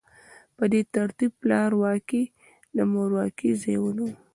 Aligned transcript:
په 0.57 0.63
دې 0.71 0.81
ترتیب 0.95 1.31
پلارواکۍ 1.41 2.23
د 2.75 2.77
مورواکۍ 2.93 3.51
ځای 3.61 3.77
ونیو. 3.79 4.09